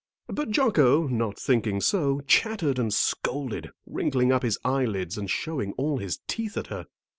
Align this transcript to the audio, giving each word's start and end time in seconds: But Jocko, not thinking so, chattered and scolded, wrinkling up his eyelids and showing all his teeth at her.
But 0.25 0.49
Jocko, 0.49 1.05
not 1.07 1.37
thinking 1.37 1.79
so, 1.79 2.21
chattered 2.21 2.79
and 2.79 2.91
scolded, 2.91 3.69
wrinkling 3.85 4.31
up 4.31 4.41
his 4.41 4.57
eyelids 4.65 5.15
and 5.15 5.29
showing 5.29 5.73
all 5.73 5.99
his 5.99 6.21
teeth 6.25 6.57
at 6.57 6.65
her. 6.73 6.87